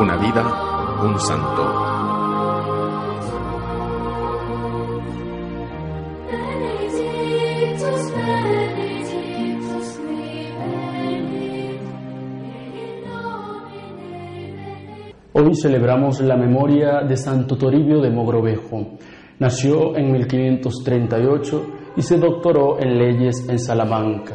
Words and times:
Una 0.00 0.16
vida, 0.16 0.42
un 1.04 1.18
santo. 1.18 1.62
Hoy 15.34 15.54
celebramos 15.54 16.22
la 16.22 16.34
memoria 16.38 17.02
de 17.06 17.18
Santo 17.18 17.58
Toribio 17.58 18.00
de 18.00 18.08
Mogrovejo. 18.08 18.96
Nació 19.38 19.94
en 19.98 20.12
1538 20.12 21.66
y 21.96 22.00
se 22.00 22.16
doctoró 22.16 22.80
en 22.80 22.96
leyes 22.96 23.46
en 23.50 23.58
Salamanca. 23.58 24.34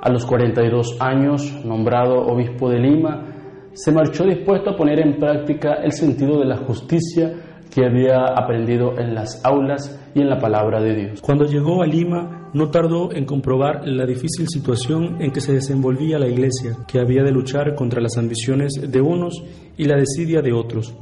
A 0.00 0.08
los 0.08 0.24
42 0.24 0.96
años, 1.00 1.62
nombrado 1.66 2.14
obispo 2.14 2.70
de 2.70 2.78
Lima, 2.78 3.35
se 3.76 3.92
marchó 3.92 4.24
dispuesto 4.24 4.70
a 4.70 4.76
poner 4.76 5.00
en 5.00 5.18
práctica 5.18 5.74
el 5.84 5.92
sentido 5.92 6.38
de 6.38 6.46
la 6.46 6.56
justicia 6.56 7.34
que 7.70 7.84
había 7.84 8.24
aprendido 8.24 8.98
en 8.98 9.14
las 9.14 9.44
aulas 9.44 10.00
y 10.14 10.22
en 10.22 10.30
la 10.30 10.38
palabra 10.38 10.80
de 10.80 10.94
Dios. 10.94 11.20
Cuando 11.20 11.44
llegó 11.44 11.82
a 11.82 11.86
Lima, 11.86 12.50
no 12.54 12.70
tardó 12.70 13.12
en 13.12 13.26
comprobar 13.26 13.86
la 13.86 14.06
difícil 14.06 14.48
situación 14.48 15.20
en 15.20 15.30
que 15.30 15.42
se 15.42 15.52
desenvolvía 15.52 16.18
la 16.18 16.26
Iglesia, 16.26 16.74
que 16.88 17.00
había 17.00 17.22
de 17.22 17.32
luchar 17.32 17.74
contra 17.74 18.00
las 18.00 18.16
ambiciones 18.16 18.72
de 18.80 19.00
unos 19.02 19.44
y 19.76 19.84
la 19.84 19.96
desidia 19.96 20.40
de 20.40 20.54
otros. 20.54 20.94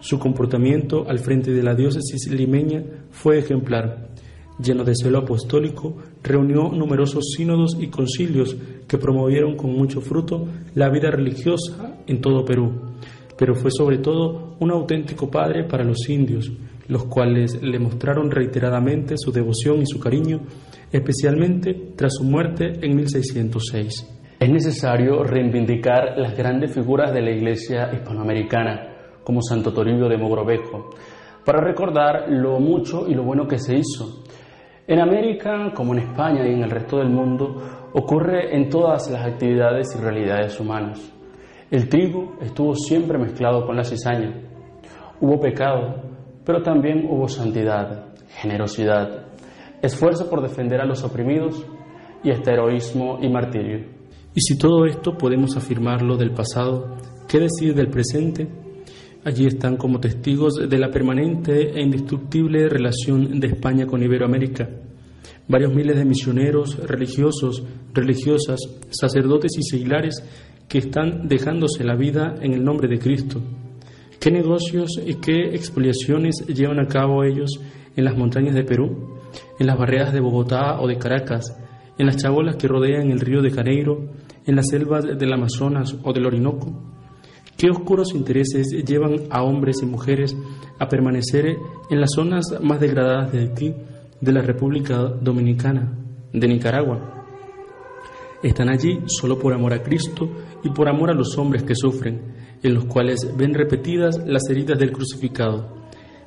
Su 0.00 0.18
comportamiento 0.18 1.04
al 1.06 1.18
frente 1.18 1.52
de 1.52 1.62
la 1.62 1.74
diócesis 1.74 2.30
limeña 2.30 2.82
fue 3.10 3.38
ejemplar. 3.38 4.08
Lleno 4.58 4.84
de 4.84 4.94
celo 4.94 5.18
apostólico, 5.18 5.96
reunió 6.22 6.70
numerosos 6.70 7.34
sínodos 7.36 7.76
y 7.78 7.88
concilios 7.88 8.56
que 8.88 8.96
promovieron 8.96 9.56
con 9.56 9.72
mucho 9.72 10.00
fruto 10.00 10.46
la 10.74 10.88
vida 10.88 11.10
religiosa 11.10 11.98
en 12.06 12.20
todo 12.20 12.44
Perú, 12.44 12.72
pero 13.36 13.54
fue 13.54 13.70
sobre 13.70 13.98
todo 13.98 14.56
un 14.58 14.70
auténtico 14.70 15.30
padre 15.30 15.64
para 15.64 15.84
los 15.84 16.08
indios, 16.08 16.50
los 16.88 17.04
cuales 17.04 17.60
le 17.62 17.78
mostraron 17.78 18.30
reiteradamente 18.30 19.16
su 19.18 19.30
devoción 19.30 19.82
y 19.82 19.86
su 19.86 20.00
cariño, 20.00 20.40
especialmente 20.90 21.92
tras 21.94 22.14
su 22.14 22.24
muerte 22.24 22.72
en 22.80 22.96
1606. 22.96 24.12
Es 24.38 24.50
necesario 24.50 25.22
reivindicar 25.22 26.18
las 26.18 26.36
grandes 26.36 26.72
figuras 26.72 27.12
de 27.12 27.22
la 27.22 27.30
Iglesia 27.30 27.90
hispanoamericana, 27.92 28.96
como 29.24 29.42
Santo 29.42 29.72
Toribio 29.72 30.08
de 30.08 30.18
Mogrovejo, 30.18 30.90
para 31.44 31.60
recordar 31.60 32.26
lo 32.28 32.60
mucho 32.60 33.08
y 33.08 33.14
lo 33.14 33.24
bueno 33.24 33.46
que 33.46 33.58
se 33.58 33.76
hizo. 33.76 34.22
En 34.88 35.00
América, 35.00 35.72
como 35.74 35.94
en 35.94 36.00
España 36.00 36.46
y 36.46 36.52
en 36.52 36.62
el 36.62 36.70
resto 36.70 36.98
del 36.98 37.10
mundo, 37.10 37.90
ocurre 37.92 38.54
en 38.54 38.68
todas 38.68 39.10
las 39.10 39.26
actividades 39.26 39.88
y 39.96 40.00
realidades 40.00 40.60
humanas. 40.60 41.12
El 41.72 41.88
trigo 41.88 42.36
estuvo 42.40 42.76
siempre 42.76 43.18
mezclado 43.18 43.66
con 43.66 43.76
la 43.76 43.82
cizaña. 43.82 44.32
Hubo 45.20 45.40
pecado, 45.40 45.96
pero 46.44 46.62
también 46.62 47.04
hubo 47.10 47.26
santidad, 47.26 48.14
generosidad, 48.40 49.26
esfuerzo 49.82 50.30
por 50.30 50.40
defender 50.40 50.80
a 50.80 50.86
los 50.86 51.02
oprimidos 51.02 51.66
y 52.22 52.30
hasta 52.30 52.52
heroísmo 52.52 53.18
y 53.20 53.28
martirio. 53.28 53.86
Y 54.34 54.40
si 54.40 54.56
todo 54.56 54.86
esto 54.86 55.16
podemos 55.18 55.56
afirmarlo 55.56 56.16
del 56.16 56.30
pasado, 56.30 56.94
¿qué 57.26 57.40
decir 57.40 57.74
del 57.74 57.88
presente? 57.88 58.65
Allí 59.26 59.44
están 59.44 59.76
como 59.76 59.98
testigos 59.98 60.54
de 60.54 60.78
la 60.78 60.88
permanente 60.88 61.72
e 61.76 61.82
indestructible 61.82 62.68
relación 62.68 63.40
de 63.40 63.48
España 63.48 63.84
con 63.84 64.00
Iberoamérica. 64.00 64.70
Varios 65.48 65.74
miles 65.74 65.96
de 65.96 66.04
misioneros, 66.04 66.78
religiosos, 66.86 67.64
religiosas, 67.92 68.60
sacerdotes 68.90 69.58
y 69.58 69.64
seglares 69.64 70.22
que 70.68 70.78
están 70.78 71.26
dejándose 71.26 71.82
la 71.82 71.96
vida 71.96 72.36
en 72.40 72.52
el 72.52 72.62
nombre 72.62 72.86
de 72.86 73.00
Cristo. 73.00 73.42
¿Qué 74.20 74.30
negocios 74.30 74.92
y 75.04 75.14
qué 75.16 75.56
expoliaciones 75.56 76.46
llevan 76.46 76.78
a 76.78 76.86
cabo 76.86 77.24
ellos 77.24 77.50
en 77.96 78.04
las 78.04 78.16
montañas 78.16 78.54
de 78.54 78.62
Perú, 78.62 79.18
en 79.58 79.66
las 79.66 79.76
barreras 79.76 80.12
de 80.12 80.20
Bogotá 80.20 80.80
o 80.80 80.86
de 80.86 80.98
Caracas, 80.98 81.52
en 81.98 82.06
las 82.06 82.16
chabolas 82.16 82.54
que 82.54 82.68
rodean 82.68 83.10
el 83.10 83.18
río 83.18 83.42
de 83.42 83.50
Janeiro, 83.50 84.08
en 84.46 84.54
las 84.54 84.68
selvas 84.68 85.04
del 85.04 85.32
Amazonas 85.32 85.96
o 86.04 86.12
del 86.12 86.26
Orinoco? 86.26 86.95
¿Qué 87.56 87.70
oscuros 87.70 88.14
intereses 88.14 88.66
llevan 88.86 89.28
a 89.30 89.42
hombres 89.42 89.78
y 89.82 89.86
mujeres 89.86 90.36
a 90.78 90.88
permanecer 90.88 91.56
en 91.88 92.00
las 92.00 92.10
zonas 92.14 92.44
más 92.60 92.78
degradadas 92.80 93.32
de 93.32 93.38
Haití, 93.38 93.74
de 94.20 94.32
la 94.32 94.42
República 94.42 94.98
Dominicana, 94.98 95.90
de 96.34 96.48
Nicaragua? 96.48 97.24
Están 98.42 98.68
allí 98.68 99.00
solo 99.06 99.38
por 99.38 99.54
amor 99.54 99.72
a 99.72 99.82
Cristo 99.82 100.28
y 100.62 100.68
por 100.68 100.86
amor 100.86 101.10
a 101.10 101.14
los 101.14 101.38
hombres 101.38 101.62
que 101.62 101.74
sufren, 101.74 102.34
en 102.62 102.74
los 102.74 102.84
cuales 102.84 103.34
ven 103.38 103.54
repetidas 103.54 104.18
las 104.26 104.42
heridas 104.50 104.78
del 104.78 104.92
crucificado. 104.92 105.86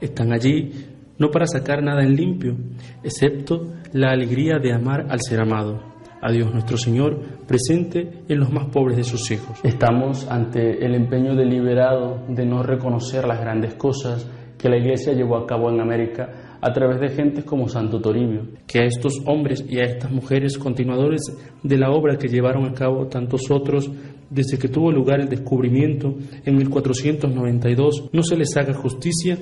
Están 0.00 0.32
allí 0.32 0.72
no 1.18 1.30
para 1.30 1.46
sacar 1.46 1.82
nada 1.82 2.02
en 2.02 2.16
limpio, 2.16 2.56
excepto 3.02 3.74
la 3.92 4.12
alegría 4.12 4.58
de 4.58 4.72
amar 4.72 5.06
al 5.10 5.20
ser 5.20 5.40
amado 5.40 5.89
a 6.20 6.30
Dios 6.30 6.52
nuestro 6.52 6.76
Señor 6.76 7.18
presente 7.46 8.22
en 8.28 8.38
los 8.38 8.52
más 8.52 8.66
pobres 8.66 8.96
de 8.96 9.04
sus 9.04 9.30
hijos. 9.30 9.58
Estamos 9.62 10.26
ante 10.28 10.84
el 10.84 10.94
empeño 10.94 11.34
deliberado 11.34 12.24
de 12.28 12.44
no 12.46 12.62
reconocer 12.62 13.26
las 13.26 13.40
grandes 13.40 13.74
cosas 13.74 14.28
que 14.58 14.68
la 14.68 14.76
Iglesia 14.76 15.14
llevó 15.14 15.36
a 15.36 15.46
cabo 15.46 15.70
en 15.70 15.80
América 15.80 16.58
a 16.60 16.72
través 16.72 17.00
de 17.00 17.08
gentes 17.08 17.44
como 17.44 17.68
Santo 17.68 18.00
Toribio. 18.00 18.42
Que 18.66 18.80
a 18.80 18.84
estos 18.84 19.14
hombres 19.26 19.64
y 19.66 19.78
a 19.78 19.84
estas 19.84 20.10
mujeres 20.10 20.58
continuadores 20.58 21.22
de 21.62 21.78
la 21.78 21.90
obra 21.90 22.18
que 22.18 22.28
llevaron 22.28 22.66
a 22.66 22.74
cabo 22.74 23.06
tantos 23.06 23.50
otros 23.50 23.90
desde 24.28 24.58
que 24.58 24.68
tuvo 24.68 24.92
lugar 24.92 25.20
el 25.20 25.28
descubrimiento 25.28 26.14
en 26.44 26.56
1492 26.56 28.10
no 28.12 28.22
se 28.22 28.36
les 28.36 28.56
haga 28.56 28.74
justicia 28.74 29.36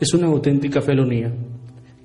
es 0.00 0.14
una 0.14 0.28
auténtica 0.28 0.80
felonía 0.80 1.30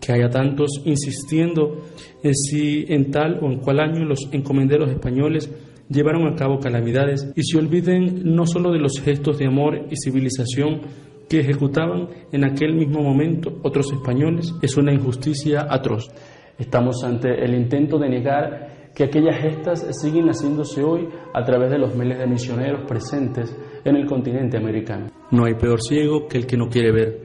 que 0.06 0.14
haya 0.14 0.30
tantos 0.30 0.82
insistiendo 0.86 1.82
en 2.22 2.36
si 2.36 2.86
en 2.90 3.10
tal 3.10 3.40
o 3.42 3.48
en 3.52 3.60
cual 3.60 3.80
año 3.80 4.06
los 4.06 4.30
encomenderos 4.32 4.92
españoles 4.92 5.52
llevaron 5.90 6.28
a 6.28 6.36
cabo 6.36 6.60
calamidades 6.60 7.32
y 7.36 7.44
se 7.44 7.58
olviden 7.58 8.22
no 8.36 8.46
solo 8.46 8.72
de 8.72 8.80
los 8.80 9.02
gestos 9.02 9.40
de 9.40 9.48
amor 9.48 9.88
y 9.90 9.96
civilización 9.96 10.82
que 11.28 11.40
ejecutaban 11.40 12.10
en 12.32 12.46
aquel 12.46 12.76
mismo 12.76 13.02
momento 13.02 13.60
otros 13.64 13.92
españoles, 13.92 14.54
es 14.62 14.78
una 14.78 14.94
injusticia 14.94 15.66
atroz. 15.70 16.08
Estamos 16.60 17.04
ante 17.04 17.44
el 17.44 17.56
intento 17.56 17.98
de 17.98 18.10
negar 18.10 18.92
que 18.94 19.06
aquellas 19.06 19.42
gestas 19.42 19.86
siguen 20.02 20.28
haciéndose 20.28 20.84
hoy 20.84 21.10
a 21.34 21.44
través 21.44 21.72
de 21.72 21.80
los 21.80 21.96
miles 21.96 22.20
de 22.20 22.28
misioneros 22.28 22.86
presentes 22.88 23.56
en 23.84 23.96
el 23.96 24.06
continente 24.06 24.58
americano. 24.58 25.10
No 25.32 25.46
hay 25.46 25.56
peor 25.56 25.82
ciego 25.82 26.28
que 26.28 26.38
el 26.38 26.46
que 26.46 26.58
no 26.58 26.70
quiere 26.70 26.92
ver. 26.92 27.25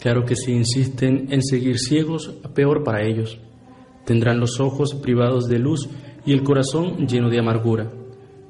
Claro 0.00 0.24
que 0.24 0.36
si 0.36 0.52
insisten 0.52 1.28
en 1.30 1.42
seguir 1.42 1.78
ciegos, 1.78 2.34
peor 2.54 2.84
para 2.84 3.06
ellos. 3.06 3.38
Tendrán 4.04 4.38
los 4.38 4.60
ojos 4.60 4.94
privados 4.94 5.48
de 5.48 5.58
luz 5.58 5.88
y 6.24 6.32
el 6.32 6.42
corazón 6.42 7.06
lleno 7.06 7.28
de 7.30 7.38
amargura. 7.38 7.90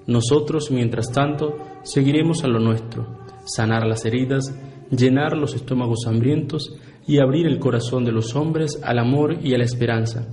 Nosotros, 0.06 0.70
mientras 0.70 1.10
tanto, 1.10 1.56
seguiremos 1.82 2.44
a 2.44 2.48
lo 2.48 2.58
nuestro, 2.58 3.06
sanar 3.44 3.86
las 3.86 4.04
heridas, 4.04 4.54
llenar 4.90 5.36
los 5.36 5.54
estómagos 5.54 6.06
hambrientos 6.06 6.76
y 7.06 7.18
abrir 7.18 7.46
el 7.46 7.58
corazón 7.58 8.04
de 8.04 8.12
los 8.12 8.34
hombres 8.34 8.80
al 8.82 8.98
amor 8.98 9.38
y 9.42 9.54
a 9.54 9.58
la 9.58 9.64
esperanza, 9.64 10.26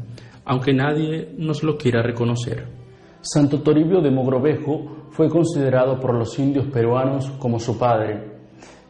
aunque 0.45 0.73
nadie 0.73 1.33
nos 1.37 1.63
lo 1.63 1.77
quiera 1.77 2.01
reconocer. 2.01 2.67
Santo 3.21 3.61
Toribio 3.61 4.01
de 4.01 4.11
Mogrovejo 4.11 5.07
fue 5.11 5.29
considerado 5.29 5.99
por 5.99 6.15
los 6.15 6.37
indios 6.37 6.65
peruanos 6.65 7.31
como 7.39 7.59
su 7.59 7.77
padre 7.77 8.32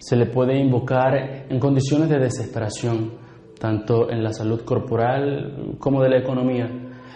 se 0.03 0.17
le 0.17 0.25
puede 0.25 0.59
invocar 0.59 1.45
en 1.49 1.59
condiciones 1.59 2.09
de 2.09 2.19
desesperación, 2.19 3.11
tanto 3.57 4.11
en 4.11 4.21
la 4.21 4.33
salud 4.33 4.65
corporal 4.65 5.77
como 5.79 6.03
de 6.03 6.09
la 6.09 6.17
economía. 6.17 6.69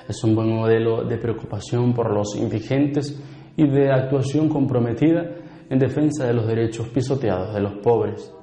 Es 0.07 0.23
un 0.23 0.33
buen 0.33 0.55
modelo 0.55 1.03
de 1.03 1.17
preocupación 1.17 1.93
por 1.93 2.13
los 2.13 2.37
indigentes 2.37 3.21
y 3.57 3.67
de 3.67 3.91
actuación 3.91 4.47
comprometida 4.47 5.21
en 5.69 5.79
defensa 5.79 6.25
de 6.25 6.33
los 6.33 6.47
derechos 6.47 6.87
pisoteados 6.87 7.53
de 7.53 7.59
los 7.59 7.73
pobres. 7.83 8.33